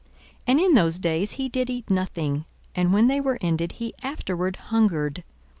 [0.47, 4.55] And in those days he did eat nothing: and when they were ended, he afterward
[4.55, 5.23] hungered.